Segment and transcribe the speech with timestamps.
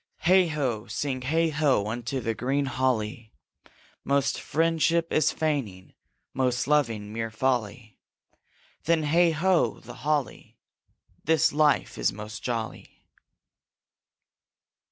[0.21, 0.87] Heigh ho!
[0.87, 1.85] sing heigh ho!
[1.85, 3.31] unto the green holly
[4.03, 5.93] Most friendship is feigning,
[6.33, 7.99] most loving mere folly;
[8.85, 10.57] Then, heigh ho, the holly!
[11.23, 13.05] This life is most jolly